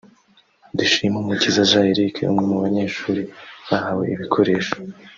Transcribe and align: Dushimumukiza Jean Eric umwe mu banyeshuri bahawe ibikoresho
Dushimumukiza 0.77 1.61
Jean 1.69 1.85
Eric 1.91 2.15
umwe 2.31 2.43
mu 2.51 2.57
banyeshuri 2.63 3.21
bahawe 3.69 4.03
ibikoresho 4.15 4.75